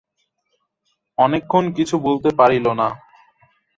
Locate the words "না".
2.79-2.87